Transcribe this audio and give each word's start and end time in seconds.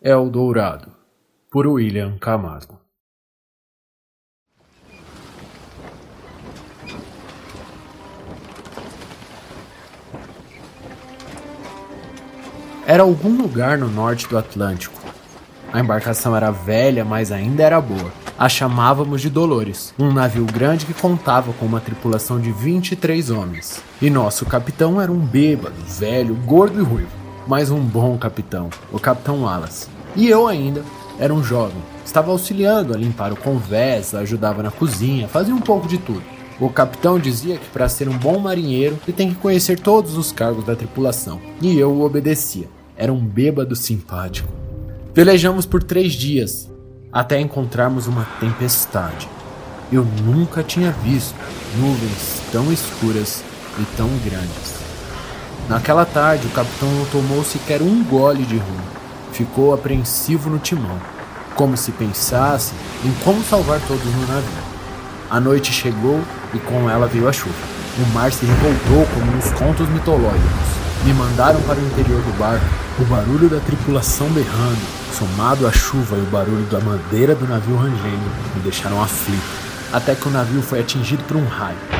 El 0.00 0.30
Dourado, 0.30 0.92
por 1.50 1.66
William 1.66 2.16
Camargo. 2.18 2.80
Era 12.86 13.02
algum 13.02 13.36
lugar 13.36 13.76
no 13.76 13.88
norte 13.88 14.28
do 14.28 14.38
Atlântico. 14.38 14.94
A 15.72 15.80
embarcação 15.80 16.36
era 16.36 16.50
velha, 16.50 17.04
mas 17.04 17.32
ainda 17.32 17.62
era 17.62 17.80
boa. 17.80 18.12
A 18.38 18.48
chamávamos 18.48 19.20
de 19.20 19.28
Dolores, 19.28 19.92
um 19.98 20.12
navio 20.12 20.46
grande 20.46 20.86
que 20.86 20.94
contava 20.94 21.52
com 21.54 21.66
uma 21.66 21.80
tripulação 21.80 22.40
de 22.40 22.52
23 22.52 23.30
homens. 23.30 23.82
E 24.00 24.08
nosso 24.08 24.46
capitão 24.46 25.00
era 25.00 25.10
um 25.10 25.18
bêbado, 25.18 25.76
velho, 25.84 26.34
gordo 26.36 26.80
e 26.80 26.82
ruivo, 26.82 27.25
mas 27.46 27.70
um 27.70 27.80
bom 27.80 28.16
capitão, 28.18 28.70
o 28.92 28.98
Capitão 28.98 29.42
Wallace. 29.42 29.88
E 30.14 30.28
eu 30.28 30.46
ainda 30.46 30.82
era 31.18 31.32
um 31.32 31.42
jovem, 31.42 31.80
estava 32.04 32.30
auxiliando 32.30 32.94
a 32.94 32.96
limpar 32.96 33.32
o 33.32 33.36
convés, 33.36 34.14
ajudava 34.14 34.62
na 34.62 34.70
cozinha, 34.70 35.28
fazia 35.28 35.54
um 35.54 35.60
pouco 35.60 35.86
de 35.86 35.98
tudo. 35.98 36.22
O 36.58 36.70
capitão 36.70 37.18
dizia 37.18 37.58
que 37.58 37.68
para 37.68 37.88
ser 37.88 38.08
um 38.08 38.16
bom 38.16 38.38
marinheiro 38.38 38.98
ele 39.06 39.16
tem 39.16 39.28
que 39.28 39.34
conhecer 39.34 39.78
todos 39.78 40.16
os 40.16 40.32
cargos 40.32 40.64
da 40.64 40.74
tripulação, 40.74 41.40
e 41.60 41.78
eu 41.78 41.90
o 41.90 42.02
obedecia. 42.02 42.68
Era 42.96 43.12
um 43.12 43.20
bêbado 43.20 43.76
simpático. 43.76 44.48
Velejamos 45.14 45.66
por 45.66 45.82
três 45.82 46.14
dias, 46.14 46.70
até 47.12 47.40
encontrarmos 47.40 48.06
uma 48.06 48.24
tempestade. 48.40 49.28
Eu 49.92 50.04
nunca 50.24 50.62
tinha 50.62 50.90
visto 50.90 51.34
nuvens 51.78 52.42
tão 52.50 52.72
escuras 52.72 53.44
e 53.78 53.96
tão 53.96 54.08
grandes. 54.24 54.75
Naquela 55.68 56.04
tarde, 56.04 56.46
o 56.46 56.50
capitão 56.50 56.88
não 56.90 57.04
tomou 57.06 57.42
sequer 57.44 57.82
um 57.82 58.04
gole 58.04 58.44
de 58.44 58.56
rum. 58.56 58.80
Ficou 59.32 59.74
apreensivo 59.74 60.48
no 60.48 60.58
timão, 60.58 60.98
como 61.54 61.76
se 61.76 61.90
pensasse 61.92 62.72
em 63.04 63.12
como 63.24 63.42
salvar 63.42 63.80
todos 63.86 64.04
no 64.04 64.26
navio. 64.26 64.66
A 65.28 65.40
noite 65.40 65.72
chegou 65.72 66.20
e 66.54 66.58
com 66.58 66.88
ela 66.88 67.06
veio 67.06 67.28
a 67.28 67.32
chuva. 67.32 67.54
O 67.98 68.14
mar 68.14 68.30
se 68.30 68.46
revoltou 68.46 69.06
como 69.14 69.32
nos 69.32 69.50
contos 69.52 69.88
mitológicos. 69.88 70.76
Me 71.04 71.12
mandaram 71.12 71.60
para 71.62 71.78
o 71.78 71.86
interior 71.86 72.20
do 72.22 72.38
barco. 72.38 72.64
O 72.98 73.04
barulho 73.04 73.48
da 73.48 73.58
tripulação 73.60 74.28
berrando, 74.28 74.80
somado 75.12 75.66
à 75.66 75.72
chuva 75.72 76.16
e 76.16 76.20
o 76.20 76.30
barulho 76.30 76.64
da 76.70 76.80
madeira 76.80 77.34
do 77.34 77.46
navio 77.46 77.76
rangendo, 77.76 78.30
me 78.54 78.62
deixaram 78.62 79.02
aflito. 79.02 79.42
Até 79.92 80.14
que 80.14 80.28
o 80.28 80.30
navio 80.30 80.62
foi 80.62 80.80
atingido 80.80 81.22
por 81.24 81.36
um 81.36 81.46
raio. 81.46 81.95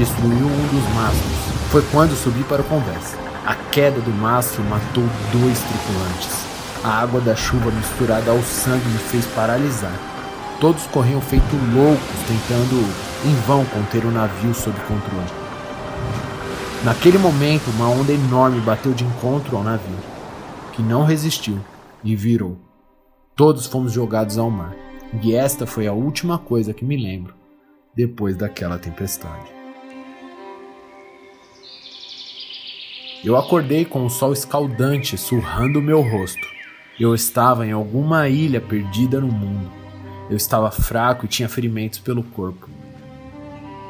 Destruiu 0.00 0.46
um 0.46 0.66
dos 0.68 0.94
mastros. 0.94 1.70
Foi 1.70 1.82
quando 1.92 2.16
subi 2.16 2.42
para 2.44 2.62
o 2.62 2.64
convés. 2.64 3.14
A 3.44 3.54
queda 3.54 4.00
do 4.00 4.10
mastro 4.10 4.64
matou 4.64 5.04
dois 5.30 5.60
tripulantes. 5.60 6.46
A 6.82 7.02
água 7.02 7.20
da 7.20 7.36
chuva 7.36 7.70
misturada 7.70 8.30
ao 8.30 8.40
sangue 8.40 8.88
me 8.88 8.96
fez 8.98 9.26
paralisar. 9.26 9.92
Todos 10.58 10.84
corriam 10.86 11.20
feito 11.20 11.54
loucos, 11.74 12.18
tentando 12.26 12.76
em 13.26 13.34
vão 13.46 13.62
conter 13.66 14.06
o 14.06 14.10
navio 14.10 14.54
sob 14.54 14.74
controle. 14.88 15.28
Naquele 16.82 17.18
momento, 17.18 17.68
uma 17.68 17.90
onda 17.90 18.10
enorme 18.10 18.58
bateu 18.62 18.94
de 18.94 19.04
encontro 19.04 19.54
ao 19.54 19.62
navio, 19.62 19.98
que 20.72 20.80
não 20.80 21.04
resistiu 21.04 21.60
e 22.02 22.16
virou. 22.16 22.56
Todos 23.36 23.66
fomos 23.66 23.92
jogados 23.92 24.38
ao 24.38 24.50
mar, 24.50 24.74
e 25.22 25.34
esta 25.34 25.66
foi 25.66 25.86
a 25.86 25.92
última 25.92 26.38
coisa 26.38 26.72
que 26.72 26.86
me 26.86 26.96
lembro 26.96 27.34
depois 27.94 28.34
daquela 28.34 28.78
tempestade. 28.78 29.59
Eu 33.24 33.36
acordei 33.36 33.84
com 33.84 34.04
o 34.04 34.10
sol 34.10 34.32
escaldante 34.32 35.16
surrando 35.16 35.82
meu 35.82 36.00
rosto. 36.00 36.46
Eu 36.98 37.14
estava 37.14 37.66
em 37.66 37.72
alguma 37.72 38.28
ilha 38.28 38.60
perdida 38.60 39.20
no 39.20 39.28
mundo. 39.28 39.70
Eu 40.28 40.36
estava 40.36 40.70
fraco 40.70 41.24
e 41.26 41.28
tinha 41.28 41.48
ferimentos 41.48 41.98
pelo 41.98 42.22
corpo. 42.22 42.68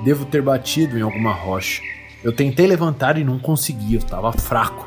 Devo 0.05 0.25
ter 0.25 0.43
batido 0.43 0.99
em 0.99 1.03
alguma 1.03 1.33
rocha 1.33 1.83
eu 2.23 2.33
tentei 2.33 2.67
levantar 2.67 3.17
e 3.17 3.25
não 3.25 3.39
consegui, 3.39 3.95
eu 3.95 3.99
estava 3.99 4.31
fraco. 4.31 4.87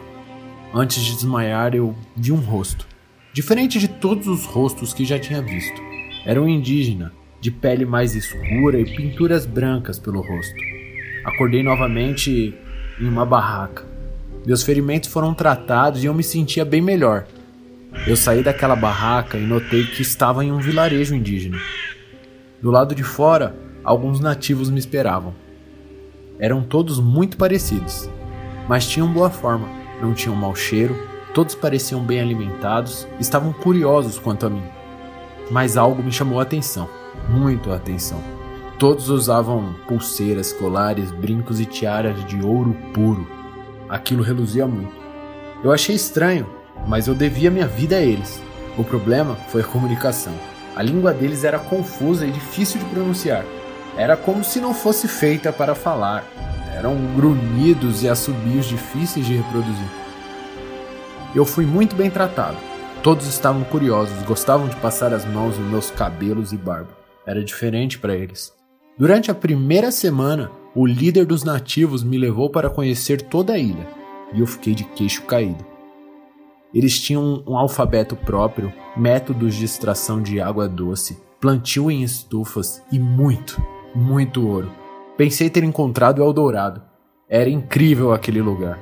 Antes 0.72 1.04
de 1.04 1.16
desmaiar, 1.16 1.74
eu 1.74 1.96
vi 2.16 2.32
um 2.32 2.40
rosto. 2.40 2.88
Diferente 3.34 3.80
de 3.80 3.88
todos 3.88 4.28
os 4.28 4.46
rostos 4.46 4.94
que 4.94 5.04
já 5.04 5.18
tinha 5.18 5.42
visto. 5.42 5.82
Era 6.28 6.40
um 6.40 6.48
indígena, 6.48 7.12
de 7.42 7.50
pele 7.50 7.86
mais 7.86 8.16
escura 8.16 8.80
e 8.80 8.86
pinturas 8.86 9.48
brancas 9.48 9.98
pelo 9.98 10.22
rosto. 10.22 10.56
Acordei 11.26 11.64
novamente 11.64 12.54
em 13.02 13.08
uma 13.08 13.26
barraca. 13.26 13.84
Meus 14.46 14.62
ferimentos 14.62 15.10
foram 15.10 15.34
tratados 15.34 16.04
e 16.04 16.08
eu 16.08 16.14
me 16.14 16.24
sentia 16.24 16.66
bem 16.66 16.82
melhor. 16.82 17.26
Eu 18.06 18.18
saí 18.18 18.44
daquela 18.44 18.76
barraca 18.76 19.38
e 19.38 19.46
notei 19.46 19.86
que 19.86 20.02
estava 20.02 20.44
em 20.44 20.52
um 20.52 20.58
vilarejo 20.58 21.16
indígena. 21.16 21.58
Do 22.62 22.70
lado 22.70 22.94
de 22.94 23.04
fora, 23.04 23.56
alguns 23.84 24.20
nativos 24.20 24.70
me 24.70 24.80
esperavam. 24.80 25.34
Eram 26.40 26.62
todos 26.62 27.00
muito 27.00 27.38
parecidos, 27.38 28.10
mas 28.68 28.86
tinham 28.88 29.14
boa 29.14 29.30
forma, 29.30 29.70
não 30.02 30.14
tinham 30.14 30.36
mau 30.36 30.54
cheiro, 30.54 30.98
todos 31.34 31.56
pareciam 31.56 32.04
bem 32.04 32.20
alimentados, 32.20 33.08
estavam 33.20 33.54
curiosos 33.54 34.20
quanto 34.20 34.46
a 34.46 34.50
mim. 34.50 34.64
Mas 35.50 35.78
algo 35.78 36.04
me 36.04 36.12
chamou 36.12 36.40
a 36.40 36.44
atenção, 36.44 36.90
muito 37.30 37.72
a 37.72 37.76
atenção. 37.76 38.22
Todos 38.78 39.08
usavam 39.08 39.74
pulseiras, 39.88 40.52
colares, 40.52 41.12
brincos 41.12 41.62
e 41.62 41.66
tiaras 41.66 42.26
de 42.26 42.42
ouro 42.42 42.76
puro. 42.94 43.43
Aquilo 43.94 44.24
reluzia 44.24 44.66
muito. 44.66 44.92
Eu 45.64 45.72
achei 45.72 45.96
estranho, 45.96 46.50
mas 46.88 47.08
eu 47.08 47.14
devia 47.14 47.52
minha 47.52 47.68
vida 47.68 47.98
a 47.98 48.02
eles. 48.02 48.42
O 48.76 48.84
problema 48.84 49.36
foi 49.50 49.62
a 49.62 49.66
comunicação. 49.66 50.34
A 50.76 50.82
língua 50.82 51.14
deles 51.14 51.44
era 51.44 51.60
confusa 51.60 52.26
e 52.26 52.32
difícil 52.32 52.80
de 52.80 52.86
pronunciar. 52.86 53.46
Era 53.96 54.18
como 54.18 54.44
se 54.44 54.60
não 54.60 54.74
fosse 54.74 55.08
feita 55.08 55.54
para 55.54 55.76
falar. 55.76 56.24
Eram 56.76 56.96
grunhidos 57.16 58.02
e 58.02 58.10
assobios 58.10 58.66
difíceis 58.66 59.28
de 59.28 59.36
reproduzir. 59.36 59.88
Eu 61.36 61.46
fui 61.46 61.64
muito 61.64 61.96
bem 61.96 62.10
tratado. 62.10 62.58
Todos 63.04 63.28
estavam 63.28 63.64
curiosos, 63.64 64.24
gostavam 64.24 64.68
de 64.68 64.76
passar 64.78 65.14
as 65.14 65.24
mãos 65.24 65.56
nos 65.60 65.70
meus 65.70 65.92
cabelos 65.92 66.52
e 66.52 66.58
barba. 66.58 66.98
Era 67.28 67.44
diferente 67.44 68.00
para 68.00 68.16
eles. 68.16 68.52
Durante 68.98 69.30
a 69.30 69.36
primeira 69.36 69.92
semana, 69.92 70.50
o 70.76 70.88
líder 70.88 71.26
dos 71.26 71.44
nativos 71.44 72.04
me 72.04 72.18
levou 72.18 72.50
para 72.50 72.70
conhecer 72.70 73.22
toda 73.22 73.54
a 73.54 73.60
ilha, 73.60 73.88
e 74.34 74.40
eu 74.40 74.48
fiquei 74.48 74.74
de 74.74 74.84
queixo 74.84 75.24
caído. 75.24 75.64
Eles 76.74 77.00
tinham 77.00 77.44
um 77.48 77.56
alfabeto 77.56 78.16
próprio, 78.16 78.74
métodos 78.98 79.54
de 79.54 79.66
extração 79.66 80.22
de 80.22 80.42
água 80.42 80.68
doce, 80.68 81.22
plantio 81.40 81.92
em 81.92 82.02
estufas 82.02 82.82
e 82.92 82.98
muito, 82.98 83.62
muito 83.94 84.48
ouro. 84.48 84.72
Pensei 85.16 85.50
ter 85.52 85.64
encontrado 85.64 86.20
o 86.20 86.24
Eldorado. 86.24 86.82
Era 87.30 87.50
incrível 87.50 88.12
aquele 88.12 88.42
lugar. 88.42 88.80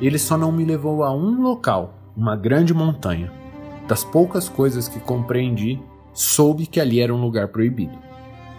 Ele 0.00 0.18
só 0.18 0.38
não 0.38 0.50
me 0.50 0.64
levou 0.64 1.04
a 1.04 1.14
um 1.14 1.42
local, 1.42 2.12
uma 2.16 2.34
grande 2.34 2.72
montanha. 2.72 3.30
Das 3.86 4.02
poucas 4.02 4.48
coisas 4.48 4.88
que 4.88 4.98
compreendi, 4.98 5.78
soube 6.14 6.66
que 6.66 6.80
ali 6.80 7.00
era 7.00 7.14
um 7.14 7.20
lugar 7.20 7.48
proibido. 7.48 7.98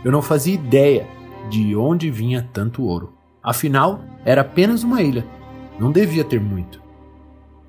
Eu 0.06 0.12
não 0.12 0.22
fazia 0.22 0.54
ideia 0.54 1.08
de 1.50 1.76
onde 1.76 2.10
vinha 2.12 2.48
tanto 2.54 2.84
ouro. 2.84 3.14
Afinal, 3.44 4.02
era 4.26 4.42
apenas 4.42 4.84
uma 4.84 5.02
ilha. 5.02 5.26
Não 5.80 5.92
devia 5.92 6.24
ter 6.24 6.40
muito. 6.40 6.82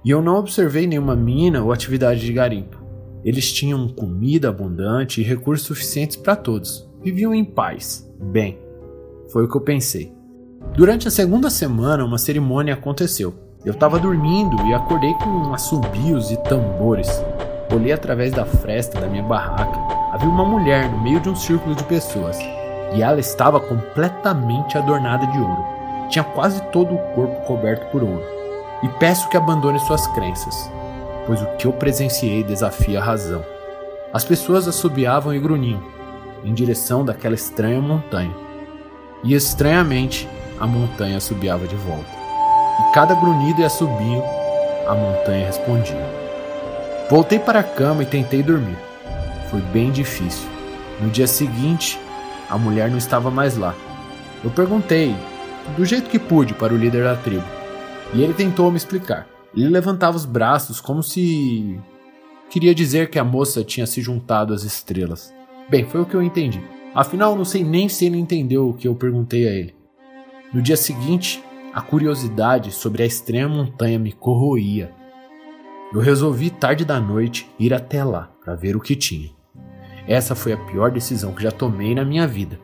E 0.05 0.11
eu 0.11 0.23
não 0.23 0.37
observei 0.37 0.87
nenhuma 0.87 1.15
mina 1.15 1.63
ou 1.63 1.73
atividade 1.73 2.21
de 2.21 2.33
garimpo. 2.33 2.79
Eles 3.25 3.53
tinham 3.53 3.89
comida 3.89 4.49
abundante 4.49 5.21
e 5.21 5.25
recursos 5.25 5.67
suficientes 5.67 6.17
para 6.17 6.37
todos. 6.37 6.89
Viviam 7.03 7.35
em 7.35 7.45
paz. 7.45 8.09
Bem, 8.21 8.59
foi 9.31 9.45
o 9.45 9.49
que 9.49 9.57
eu 9.57 9.61
pensei. 9.61 10.13
Durante 10.75 11.09
a 11.09 11.11
segunda 11.11 11.51
semana, 11.51 12.05
uma 12.05 12.19
cerimônia 12.19 12.75
aconteceu. 12.75 13.35
Eu 13.65 13.73
estava 13.73 13.99
dormindo 13.99 14.57
e 14.67 14.75
acordei 14.75 15.13
com 15.15 15.53
assobios 15.53 16.31
e 16.31 16.37
tambores. 16.45 17.09
Olhei 17.75 17.93
através 17.93 18.33
da 18.33 18.45
fresta 18.45 19.01
da 19.01 19.09
minha 19.09 19.23
barraca. 19.23 19.79
Havia 20.13 20.29
uma 20.29 20.45
mulher 20.45 20.91
no 20.91 21.03
meio 21.03 21.21
de 21.21 21.29
um 21.29 21.37
círculo 21.37 21.75
de 21.75 21.85
pessoas. 21.85 22.39
E 22.93 23.03
ela 23.03 23.21
estava 23.21 23.61
completamente 23.61 24.79
adornada 24.79 25.27
de 25.27 25.39
ouro. 25.39 25.65
Tinha 26.09 26.25
quase 26.25 26.61
todo 26.73 26.95
o 26.95 26.99
corpo 27.15 27.45
coberto 27.47 27.87
por 27.91 28.03
ouro. 28.03 28.25
E 28.83 28.89
peço 28.89 29.29
que 29.29 29.37
abandone 29.37 29.79
suas 29.81 30.07
crenças, 30.09 30.71
pois 31.27 31.43
o 31.43 31.47
que 31.57 31.67
eu 31.67 31.73
presenciei 31.73 32.43
desafia 32.45 33.01
a 33.01 33.05
razão. 33.05 33.45
As 34.13 34.25
pessoas 34.25 34.67
assobiavam 34.67 35.35
e 35.35 35.39
grunhiam, 35.39 35.83
em 36.45 36.55
direção 36.55 37.05
daquela 37.05 37.35
estranha 37.35 37.81
montanha. 37.81 38.35
E 39.23 39.35
estranhamente, 39.35 40.29
a 40.61 40.67
montanha 40.67 41.17
assobiava 41.17 41.67
de 41.67 41.77
volta. 41.77 42.09
E 42.81 42.93
cada 42.93 43.15
grunhido 43.15 43.61
e 43.61 43.65
assobio, 43.65 44.23
a 44.87 44.95
montanha 44.95 45.47
respondia. 45.47 46.07
Voltei 47.11 47.39
para 47.39 47.61
a 47.61 47.65
cama 47.65 48.03
e 48.03 48.07
tentei 48.07 48.43
dormir. 48.43 48.79
Foi 49.51 49.61
bem 49.61 49.91
difícil. 49.91 50.49
No 51.01 51.11
dia 51.11 51.27
seguinte, 51.27 51.99
a 52.49 52.57
mulher 52.57 52.91
não 52.91 52.99
estava 52.99 53.31
mais 53.31 53.57
lá. 53.57 53.75
Eu 54.43 54.51
perguntei, 54.51 55.15
do 55.77 55.85
jeito 55.85 56.09
que 56.09 56.19
pude, 56.19 56.55
para 56.55 56.73
o 56.73 56.77
líder 56.77 57.05
da 57.05 57.17
tribo. 57.17 57.45
E 58.15 58.23
ele 58.23 58.33
tentou 58.33 58.71
me 58.71 58.77
explicar. 58.77 59.27
Ele 59.55 59.69
levantava 59.69 60.17
os 60.17 60.25
braços 60.25 60.81
como 60.81 61.03
se 61.03 61.79
queria 62.51 62.75
dizer 62.75 63.11
que 63.11 63.19
a 63.19 63.25
moça 63.25 63.65
tinha 63.65 63.87
se 63.87 64.01
juntado 64.01 64.55
às 64.55 64.63
estrelas. 64.63 65.35
Bem, 65.69 65.85
foi 65.85 66.01
o 66.01 66.07
que 66.07 66.15
eu 66.15 66.23
entendi. 66.23 66.63
Afinal, 66.95 67.37
não 67.37 67.45
sei 67.45 67.63
nem 67.63 67.89
se 67.89 68.07
ele 68.07 68.17
entendeu 68.17 68.69
o 68.69 68.75
que 68.75 68.89
eu 68.89 68.95
perguntei 68.95 69.47
a 69.47 69.53
ele. 69.53 69.75
No 70.53 70.63
dia 70.63 70.77
seguinte, 70.77 71.43
a 71.75 71.83
curiosidade 71.83 72.73
sobre 72.73 73.03
a 73.03 73.07
extrema 73.07 73.55
montanha 73.55 73.99
me 73.99 74.13
corroía. 74.13 74.91
Eu 75.93 76.01
resolvi, 76.01 76.51
tarde 76.51 76.85
da 76.85 76.99
noite, 76.99 77.49
ir 77.59 77.75
até 77.75 78.03
lá 78.03 78.31
para 78.43 78.55
ver 78.55 78.75
o 78.77 78.81
que 78.81 78.97
tinha. 78.97 79.31
Essa 80.09 80.35
foi 80.35 80.55
a 80.55 80.57
pior 80.57 80.91
decisão 80.91 81.33
que 81.33 81.43
já 81.43 81.51
tomei 81.51 81.95
na 81.95 82.03
minha 82.03 82.27
vida. 82.27 82.59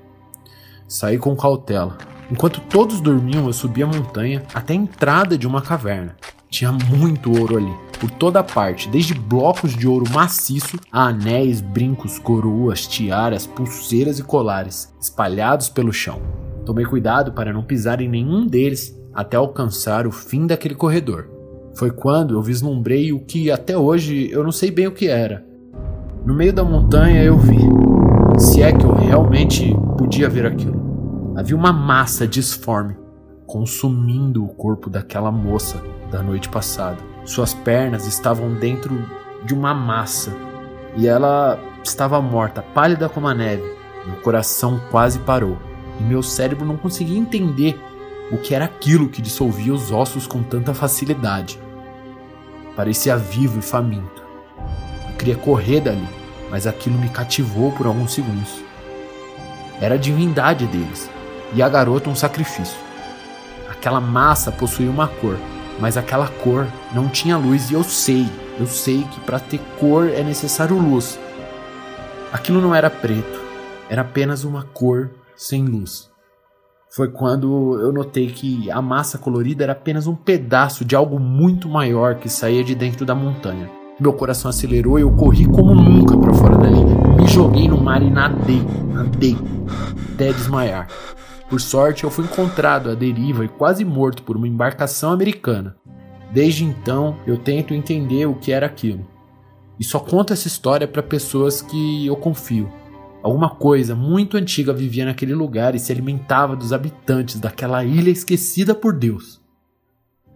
Saí 0.89 1.19
com 1.19 1.37
cautela. 1.37 1.99
Enquanto 2.31 2.63
todos 2.63 3.03
dormiam, 3.03 3.47
eu 3.47 3.53
subi 3.53 3.83
a 3.83 3.87
montanha 3.87 4.43
até 4.55 4.73
a 4.73 4.77
entrada 4.77 5.37
de 5.37 5.47
uma 5.47 5.61
caverna. 5.61 6.17
Tinha 6.49 6.73
muito 6.73 7.39
ouro 7.39 7.59
ali, 7.59 7.75
por 8.01 8.11
toda 8.11 8.43
parte, 8.43 8.89
desde 8.89 9.13
blocos 9.13 9.77
de 9.77 9.87
ouro 9.87 10.11
maciço 10.11 10.79
a 10.91 11.09
anéis, 11.09 11.61
brincos, 11.61 12.19
coroas, 12.19 12.87
tiaras, 12.87 13.47
pulseiras 13.47 14.19
e 14.19 14.23
colares, 14.23 14.95
espalhados 14.99 15.69
pelo 15.69 15.93
chão. 15.93 16.23
Tomei 16.65 16.87
cuidado 16.87 17.33
para 17.33 17.53
não 17.53 17.63
pisar 17.63 18.01
em 18.01 18.09
nenhum 18.09 18.47
deles 18.47 18.99
até 19.13 19.37
alcançar 19.37 20.07
o 20.07 20.13
fim 20.13 20.47
daquele 20.47 20.75
corredor. 20.75 21.29
Foi 21.77 21.91
quando 21.91 22.35
eu 22.35 22.43
vislumbrei 22.43 23.13
o 23.13 23.21
que 23.21 23.51
até 23.51 23.77
hoje 23.77 24.31
eu 24.31 24.43
não 24.43 24.53
sei 24.53 24.71
bem 24.71 24.87
o 24.87 24.93
que 24.93 25.09
era. 25.09 25.45
No 26.25 26.33
meio 26.33 26.55
da 26.55 26.65
montanha 26.65 27.23
eu 27.23 27.37
vi, 27.37 27.61
se 28.39 28.63
é 28.63 28.73
que 28.73 28.87
eu 28.87 28.95
realmente 28.95 29.77
podia 29.99 30.27
ver 30.27 30.47
aquilo. 30.47 31.35
Havia 31.37 31.55
uma 31.55 31.71
massa 31.71 32.27
disforme 32.27 32.97
consumindo 33.47 34.43
o 34.43 34.49
corpo 34.49 34.89
daquela 34.89 35.31
moça 35.31 35.83
da 36.11 36.23
noite 36.23 36.49
passada. 36.49 36.97
Suas 37.27 37.53
pernas 37.53 38.07
estavam 38.07 38.55
dentro 38.55 39.05
de 39.45 39.53
uma 39.53 39.75
massa 39.75 40.33
e 40.97 41.07
ela 41.07 41.59
estava 41.85 42.23
morta, 42.23 42.63
pálida 42.63 43.07
como 43.07 43.29
a 43.29 43.35
neve. 43.35 43.71
Meu 44.07 44.17
coração 44.23 44.81
quase 44.91 45.19
parou 45.19 45.59
e 46.01 46.03
meu 46.03 46.23
cérebro 46.23 46.65
não 46.65 46.79
conseguia 46.79 47.19
entender 47.19 47.79
o 48.33 48.39
que 48.39 48.55
era 48.55 48.65
aquilo 48.65 49.11
que 49.11 49.21
dissolvia 49.21 49.75
os 49.75 49.93
ossos 49.93 50.27
com 50.27 50.43
tanta 50.43 50.73
facilidade. 50.73 51.61
Parecia 52.75 53.15
vivo 53.15 53.59
e 53.59 53.63
faminto. 53.63 54.24
Queria 55.25 55.41
correr 55.41 55.81
dali, 55.81 56.07
mas 56.51 56.67
aquilo 56.67 56.99
me 56.99 57.09
cativou 57.09 57.73
por 57.73 57.87
alguns 57.87 58.13
segundos. 58.13 58.63
Era 59.81 59.95
a 59.95 59.99
divindade 59.99 60.67
deles 60.67 61.09
e 61.55 61.63
a 61.63 61.69
garota 61.71 62.11
um 62.11 62.15
sacrifício. 62.15 62.77
Aquela 63.71 64.03
massa 64.03 64.53
possuía 64.53 64.91
uma 64.91 65.09
cor, 65.09 65.39
mas 65.81 65.97
aquela 65.97 66.29
cor 66.29 66.67
não 66.93 67.09
tinha 67.09 67.39
luz 67.39 67.71
e 67.71 67.73
eu 67.73 67.83
sei, 67.83 68.29
eu 68.61 68.67
sei 68.67 69.03
que 69.05 69.19
para 69.21 69.41
ter 69.41 69.63
cor 69.81 70.11
é 70.11 70.23
necessário 70.23 70.77
luz. 70.79 71.19
Aquilo 72.31 72.61
não 72.61 72.75
era 72.75 72.91
preto, 72.91 73.41
era 73.89 74.03
apenas 74.03 74.45
uma 74.45 74.65
cor 74.75 75.11
sem 75.35 75.65
luz. 75.65 76.11
Foi 76.91 77.11
quando 77.11 77.81
eu 77.81 77.91
notei 77.91 78.27
que 78.27 78.71
a 78.71 78.83
massa 78.83 79.17
colorida 79.17 79.65
era 79.65 79.73
apenas 79.73 80.07
um 80.07 80.15
pedaço 80.15 80.85
de 80.85 80.95
algo 80.95 81.19
muito 81.19 81.67
maior 81.67 82.17
que 82.17 82.29
saía 82.29 82.63
de 82.63 82.75
dentro 82.75 83.07
da 83.07 83.15
montanha. 83.15 83.84
Meu 83.99 84.13
coração 84.13 84.49
acelerou 84.49 84.99
e 84.99 85.03
eu 85.03 85.11
corri 85.13 85.47
como 85.47 85.73
nunca 85.73 86.17
para 86.19 86.35
fora 86.35 86.59
dali. 86.59 86.81
Me 87.17 87.29
joguei 87.29 87.69
no 87.69 87.81
mar 87.81 88.03
e 88.03 88.11
nadei, 88.11 88.61
nadei, 88.93 89.37
até 90.13 90.33
desmaiar. 90.33 90.89
Por 91.49 91.61
sorte, 91.61 92.03
eu 92.03 92.11
fui 92.11 92.25
encontrado 92.25 92.91
à 92.91 92.95
deriva 92.95 93.45
e 93.45 93.49
quase 93.49 93.85
morto 93.85 94.25
por 94.25 94.37
uma 94.37 94.49
embarcação 94.49 95.13
americana. 95.13 95.77
Desde 96.33 96.65
então, 96.65 97.17
eu 97.25 97.39
tento 97.39 97.73
entender 97.73 98.27
o 98.27 98.35
que 98.35 98.51
era 98.51 98.67
aquilo. 98.67 99.07
E 99.79 99.85
só 99.85 100.01
conto 100.01 100.33
essa 100.33 100.49
história 100.49 100.89
para 100.89 101.03
pessoas 101.03 101.63
que 101.63 102.07
eu 102.07 102.17
confio. 102.17 102.69
Alguma 103.23 103.51
coisa 103.51 103.95
muito 103.95 104.37
antiga 104.37 104.73
vivia 104.73 105.05
naquele 105.05 105.35
lugar 105.35 105.77
e 105.77 105.79
se 105.79 105.93
alimentava 105.93 106.57
dos 106.57 106.73
habitantes 106.73 107.39
daquela 107.39 107.85
ilha 107.85 108.11
esquecida 108.11 108.75
por 108.75 108.93
Deus. 108.93 109.44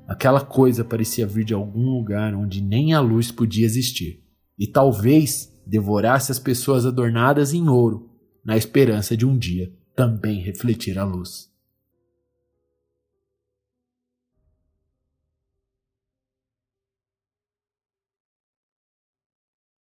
Aquela 0.08 0.40
coisa 0.40 0.82
parecia 0.82 1.26
vir 1.26 1.44
de 1.44 1.52
algum 1.52 1.90
lugar 1.90 2.34
onde 2.34 2.62
nem 2.62 2.94
a 2.94 3.00
luz 3.00 3.30
podia 3.30 3.66
existir. 3.66 4.24
E 4.58 4.66
talvez 4.66 5.52
devorasse 5.66 6.32
as 6.32 6.38
pessoas 6.38 6.86
adornadas 6.86 7.52
em 7.52 7.68
ouro, 7.68 8.10
na 8.42 8.56
esperança 8.56 9.14
de 9.14 9.26
um 9.26 9.36
dia 9.36 9.70
também 9.94 10.40
refletir 10.40 10.98
a 10.98 11.04
luz. 11.04 11.47